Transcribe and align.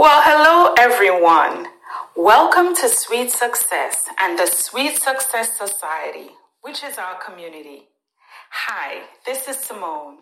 Well, 0.00 0.22
hello 0.24 0.72
everyone. 0.78 1.66
Welcome 2.16 2.74
to 2.76 2.88
Sweet 2.88 3.30
Success 3.30 4.06
and 4.18 4.38
the 4.38 4.46
Sweet 4.46 4.96
Success 4.96 5.58
Society, 5.58 6.30
which 6.62 6.82
is 6.82 6.96
our 6.96 7.20
community. 7.20 7.82
Hi, 8.50 9.02
this 9.26 9.46
is 9.46 9.58
Simone. 9.58 10.20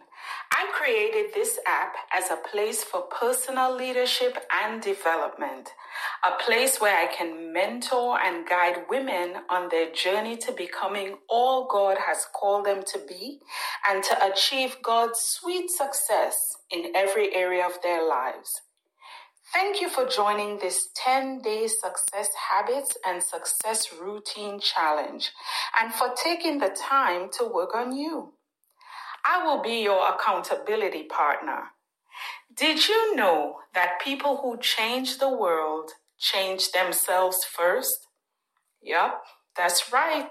I 0.51 0.67
created 0.73 1.33
this 1.33 1.61
app 1.65 1.95
as 2.13 2.29
a 2.29 2.43
place 2.51 2.83
for 2.83 3.03
personal 3.03 3.73
leadership 3.73 4.37
and 4.53 4.83
development, 4.83 5.71
a 6.27 6.43
place 6.45 6.81
where 6.81 6.99
I 6.99 7.07
can 7.15 7.53
mentor 7.53 8.19
and 8.19 8.49
guide 8.49 8.87
women 8.91 9.45
on 9.49 9.69
their 9.69 9.93
journey 9.93 10.37
to 10.39 10.51
becoming 10.51 11.19
all 11.29 11.69
God 11.71 11.99
has 12.05 12.27
called 12.35 12.67
them 12.67 12.83
to 12.83 12.99
be 13.09 13.39
and 13.89 14.03
to 14.03 14.27
achieve 14.27 14.79
God's 14.83 15.21
sweet 15.21 15.71
success 15.71 16.37
in 16.69 16.91
every 16.97 17.33
area 17.33 17.65
of 17.65 17.81
their 17.85 18.05
lives. 18.05 18.63
Thank 19.53 19.81
you 19.81 19.89
for 19.89 20.05
joining 20.05 20.59
this 20.59 20.89
10 20.95 21.41
day 21.41 21.67
success 21.69 22.29
habits 22.51 22.97
and 23.07 23.23
success 23.23 23.87
routine 23.99 24.61
challenge 24.61 25.31
and 25.81 25.93
for 25.93 26.13
taking 26.23 26.59
the 26.59 26.69
time 26.69 27.31
to 27.39 27.47
work 27.47 27.75
on 27.75 27.97
you. 27.97 28.35
I 29.25 29.43
will 29.45 29.63
be 29.63 29.83
your 29.83 30.07
accountability 30.13 31.05
partner. 31.05 31.71
Did 32.55 32.89
you 32.89 33.17
know 33.17 33.57
that 33.75 34.01
people 34.05 34.39
who 34.43 34.59
change 34.59 35.19
the 35.19 35.35
world 35.35 35.93
change 36.19 36.73
themselves 36.73 37.39
first? 37.45 38.07
Yup, 38.83 39.23
that's 39.57 39.93
right. 39.93 40.29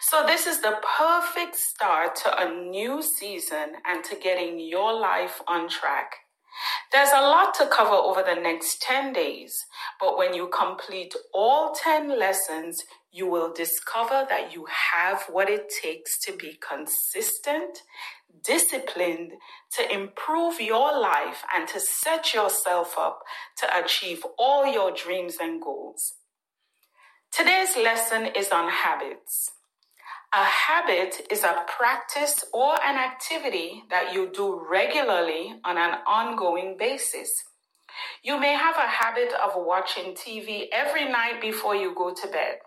So, 0.00 0.24
this 0.26 0.46
is 0.46 0.62
the 0.62 0.78
perfect 0.98 1.56
start 1.56 2.16
to 2.16 2.40
a 2.40 2.50
new 2.50 3.02
season 3.02 3.74
and 3.86 4.02
to 4.04 4.16
getting 4.16 4.58
your 4.58 4.92
life 4.98 5.40
on 5.46 5.68
track. 5.68 6.14
There's 6.92 7.10
a 7.10 7.20
lot 7.20 7.54
to 7.54 7.68
cover 7.68 7.94
over 7.94 8.24
the 8.24 8.40
next 8.40 8.82
10 8.82 9.12
days, 9.12 9.54
but 10.00 10.18
when 10.18 10.34
you 10.34 10.48
complete 10.48 11.14
all 11.32 11.72
10 11.72 12.18
lessons, 12.18 12.82
you 13.12 13.28
will 13.28 13.52
discover 13.52 14.26
that 14.28 14.52
you 14.52 14.66
have 14.92 15.22
what 15.30 15.48
it 15.48 15.70
takes 15.82 16.18
to 16.22 16.36
be 16.36 16.58
consistent, 16.60 17.78
disciplined, 18.44 19.32
to 19.76 19.94
improve 19.94 20.60
your 20.60 20.98
life, 20.98 21.44
and 21.54 21.68
to 21.68 21.78
set 21.78 22.34
yourself 22.34 22.96
up 22.98 23.20
to 23.58 23.78
achieve 23.78 24.24
all 24.36 24.66
your 24.66 24.90
dreams 24.90 25.36
and 25.40 25.62
goals. 25.62 26.14
Today's 27.30 27.76
lesson 27.76 28.26
is 28.34 28.50
on 28.50 28.68
habits. 28.68 29.52
A 30.32 30.44
habit 30.44 31.26
is 31.28 31.42
a 31.42 31.64
practice 31.76 32.44
or 32.52 32.80
an 32.84 32.96
activity 32.96 33.82
that 33.90 34.14
you 34.14 34.30
do 34.32 34.64
regularly 34.70 35.54
on 35.64 35.76
an 35.76 35.98
ongoing 36.06 36.76
basis. 36.78 37.28
You 38.22 38.38
may 38.38 38.54
have 38.54 38.76
a 38.76 38.86
habit 38.86 39.32
of 39.32 39.54
watching 39.56 40.14
TV 40.14 40.68
every 40.70 41.06
night 41.06 41.40
before 41.40 41.74
you 41.74 41.92
go 41.96 42.14
to 42.14 42.28
bed, 42.28 42.58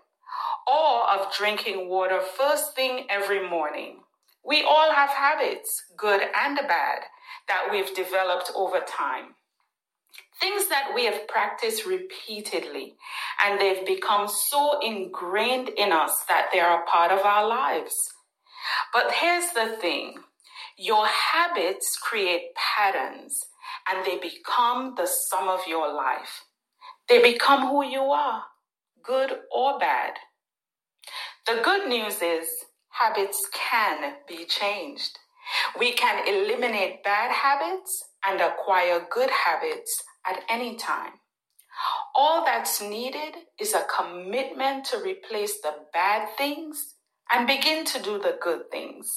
or 0.70 1.08
of 1.10 1.34
drinking 1.34 1.88
water 1.88 2.20
first 2.20 2.76
thing 2.76 3.06
every 3.08 3.48
morning. 3.48 4.00
We 4.44 4.62
all 4.62 4.92
have 4.92 5.08
habits, 5.08 5.84
good 5.96 6.20
and 6.20 6.58
bad, 6.68 7.04
that 7.48 7.68
we've 7.72 7.94
developed 7.94 8.52
over 8.54 8.80
time. 8.80 9.36
Things 10.44 10.68
that 10.68 10.92
we 10.94 11.06
have 11.06 11.26
practiced 11.26 11.86
repeatedly, 11.86 12.96
and 13.42 13.58
they've 13.58 13.86
become 13.86 14.28
so 14.50 14.78
ingrained 14.80 15.70
in 15.70 15.90
us 15.90 16.12
that 16.28 16.48
they 16.52 16.60
are 16.60 16.82
a 16.82 16.86
part 16.86 17.10
of 17.10 17.24
our 17.24 17.48
lives. 17.48 17.94
But 18.92 19.10
here's 19.10 19.52
the 19.52 19.78
thing 19.80 20.16
your 20.76 21.06
habits 21.06 21.96
create 21.96 22.54
patterns, 22.56 23.40
and 23.88 24.04
they 24.04 24.18
become 24.18 24.92
the 24.98 25.08
sum 25.30 25.48
of 25.48 25.60
your 25.66 25.90
life. 25.90 26.44
They 27.08 27.22
become 27.22 27.66
who 27.66 27.82
you 27.82 28.02
are, 28.02 28.42
good 29.02 29.32
or 29.50 29.78
bad. 29.78 30.12
The 31.46 31.62
good 31.64 31.88
news 31.88 32.20
is 32.20 32.46
habits 32.90 33.48
can 33.54 34.16
be 34.28 34.44
changed. 34.44 35.18
We 35.78 35.92
can 35.92 36.26
eliminate 36.26 37.04
bad 37.04 37.30
habits 37.30 38.04
and 38.26 38.40
acquire 38.40 39.06
good 39.10 39.30
habits 39.30 40.02
at 40.26 40.40
any 40.48 40.76
time. 40.76 41.12
All 42.14 42.44
that's 42.44 42.80
needed 42.80 43.34
is 43.58 43.74
a 43.74 43.84
commitment 43.84 44.84
to 44.86 44.98
replace 44.98 45.60
the 45.60 45.74
bad 45.92 46.28
things 46.36 46.94
and 47.30 47.46
begin 47.46 47.84
to 47.86 48.02
do 48.02 48.18
the 48.18 48.38
good 48.40 48.70
things. 48.70 49.10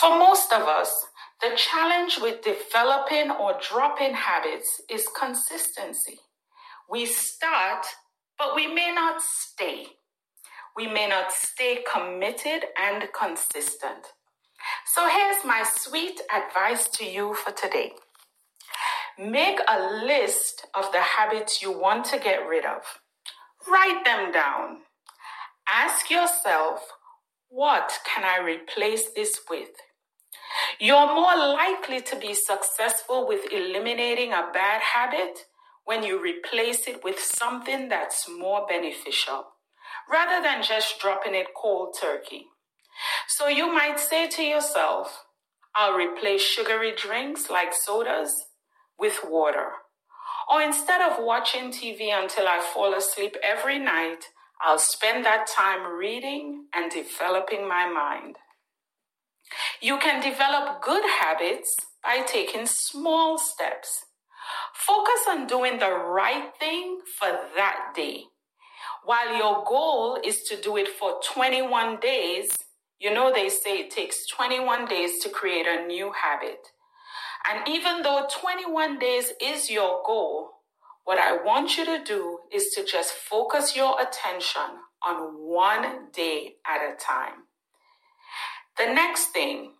For 0.00 0.10
most 0.18 0.52
of 0.52 0.62
us, 0.62 0.92
the 1.40 1.56
challenge 1.56 2.18
with 2.20 2.42
developing 2.42 3.30
or 3.30 3.58
dropping 3.60 4.14
habits 4.14 4.80
is 4.90 5.08
consistency. 5.18 6.18
We 6.88 7.06
start, 7.06 7.86
but 8.38 8.54
we 8.54 8.66
may 8.66 8.92
not 8.92 9.20
stay. 9.22 9.86
We 10.76 10.86
may 10.86 11.08
not 11.08 11.32
stay 11.32 11.84
committed 11.90 12.64
and 12.78 13.08
consistent. 13.18 14.06
So 14.86 15.08
here's 15.08 15.44
my 15.44 15.64
sweet 15.64 16.20
advice 16.34 16.88
to 16.88 17.04
you 17.04 17.34
for 17.34 17.52
today. 17.52 17.92
Make 19.18 19.60
a 19.68 20.04
list 20.04 20.66
of 20.74 20.90
the 20.92 21.00
habits 21.00 21.62
you 21.62 21.70
want 21.70 22.04
to 22.06 22.18
get 22.18 22.46
rid 22.48 22.64
of. 22.64 22.82
Write 23.68 24.04
them 24.04 24.32
down. 24.32 24.78
Ask 25.68 26.10
yourself, 26.10 26.80
what 27.48 27.92
can 28.04 28.24
I 28.24 28.44
replace 28.44 29.10
this 29.14 29.40
with? 29.48 29.70
You're 30.80 31.14
more 31.14 31.36
likely 31.36 32.00
to 32.02 32.16
be 32.16 32.34
successful 32.34 33.26
with 33.26 33.52
eliminating 33.52 34.32
a 34.32 34.50
bad 34.52 34.82
habit 34.82 35.38
when 35.84 36.02
you 36.02 36.20
replace 36.20 36.88
it 36.88 37.04
with 37.04 37.18
something 37.20 37.88
that's 37.88 38.28
more 38.28 38.66
beneficial, 38.66 39.44
rather 40.10 40.42
than 40.42 40.62
just 40.62 40.98
dropping 40.98 41.34
it 41.34 41.48
cold 41.56 41.96
turkey. 42.00 42.46
So 43.28 43.48
you 43.48 43.72
might 43.72 43.98
say 43.98 44.28
to 44.28 44.42
yourself, 44.42 45.24
I'll 45.74 45.96
replace 45.96 46.42
sugary 46.42 46.94
drinks 46.96 47.50
like 47.50 47.72
sodas 47.72 48.32
with 48.98 49.20
water. 49.28 49.70
Or 50.50 50.62
instead 50.62 51.00
of 51.00 51.24
watching 51.24 51.72
TV 51.72 52.10
until 52.12 52.46
I 52.46 52.60
fall 52.60 52.94
asleep 52.94 53.36
every 53.42 53.78
night, 53.78 54.26
I'll 54.60 54.78
spend 54.78 55.24
that 55.24 55.46
time 55.46 55.96
reading 55.96 56.66
and 56.74 56.90
developing 56.90 57.68
my 57.68 57.88
mind. 57.88 58.36
You 59.80 59.98
can 59.98 60.22
develop 60.22 60.82
good 60.82 61.04
habits 61.20 61.74
by 62.02 62.22
taking 62.26 62.66
small 62.66 63.38
steps. 63.38 64.04
Focus 64.74 65.26
on 65.28 65.46
doing 65.46 65.78
the 65.78 65.90
right 65.92 66.52
thing 66.60 67.00
for 67.18 67.28
that 67.56 67.92
day. 67.96 68.24
While 69.04 69.36
your 69.36 69.64
goal 69.66 70.18
is 70.24 70.42
to 70.44 70.60
do 70.60 70.76
it 70.76 70.88
for 70.88 71.20
21 71.32 72.00
days, 72.00 72.48
you 73.04 73.12
know 73.12 73.30
they 73.30 73.50
say 73.50 73.80
it 73.80 73.90
takes 73.90 74.26
21 74.28 74.86
days 74.86 75.18
to 75.22 75.28
create 75.28 75.66
a 75.66 75.86
new 75.86 76.10
habit. 76.12 76.68
And 77.46 77.68
even 77.68 78.00
though 78.02 78.26
21 78.34 78.98
days 78.98 79.30
is 79.42 79.70
your 79.70 80.02
goal, 80.06 80.52
what 81.04 81.18
I 81.18 81.36
want 81.36 81.76
you 81.76 81.84
to 81.84 82.02
do 82.02 82.38
is 82.50 82.70
to 82.74 82.82
just 82.82 83.12
focus 83.12 83.76
your 83.76 84.00
attention 84.00 84.80
on 85.06 85.34
one 85.34 86.06
day 86.14 86.54
at 86.66 86.80
a 86.80 86.96
time. 86.96 87.44
The 88.78 88.86
next 88.86 89.32
thing, 89.32 89.72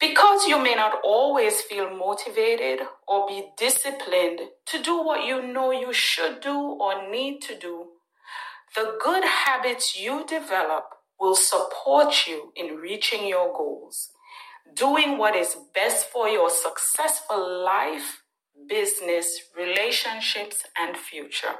because 0.00 0.46
you 0.46 0.58
may 0.58 0.74
not 0.74 0.98
always 1.04 1.60
feel 1.60 1.94
motivated 1.94 2.86
or 3.06 3.28
be 3.28 3.50
disciplined 3.58 4.40
to 4.68 4.82
do 4.82 4.96
what 4.96 5.26
you 5.26 5.46
know 5.46 5.72
you 5.72 5.92
should 5.92 6.40
do 6.40 6.56
or 6.56 7.10
need 7.10 7.42
to 7.42 7.58
do, 7.58 7.88
the 8.74 8.96
good 9.04 9.24
habits 9.24 9.94
you 9.94 10.24
develop 10.26 10.84
will 11.22 11.36
support 11.36 12.26
you 12.26 12.52
in 12.56 12.76
reaching 12.76 13.26
your 13.28 13.56
goals 13.56 14.10
doing 14.74 15.18
what 15.18 15.36
is 15.36 15.56
best 15.74 16.08
for 16.08 16.28
your 16.28 16.50
successful 16.50 17.64
life, 17.64 18.22
business, 18.68 19.26
relationships, 19.56 20.64
and 20.78 20.96
future. 20.96 21.56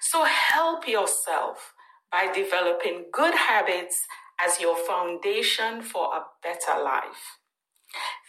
So 0.00 0.24
help 0.24 0.88
yourself 0.88 1.74
by 2.10 2.32
developing 2.32 3.06
good 3.12 3.34
habits 3.34 4.00
as 4.44 4.60
your 4.60 4.76
foundation 4.76 5.82
for 5.82 6.06
a 6.16 6.24
better 6.42 6.82
life. 6.82 7.38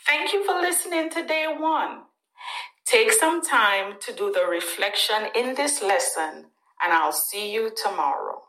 Thank 0.05 0.33
you 0.33 0.45
for 0.45 0.59
listening 0.59 1.09
to 1.11 1.25
day 1.25 1.45
one. 1.57 2.03
Take 2.85 3.11
some 3.11 3.41
time 3.41 3.95
to 4.01 4.13
do 4.13 4.31
the 4.31 4.45
reflection 4.45 5.27
in 5.35 5.55
this 5.55 5.81
lesson, 5.81 6.47
and 6.81 6.93
I'll 6.93 7.13
see 7.13 7.53
you 7.53 7.71
tomorrow. 7.75 8.48